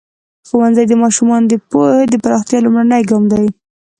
ښوونځی 0.47 0.85
د 0.87 0.93
ماشومانو 1.03 1.45
د 1.49 1.53
پوهې 1.69 2.05
د 2.09 2.15
پراختیا 2.23 2.59
لومړنی 2.61 3.01
ګام 3.09 3.23
دی. 3.31 3.45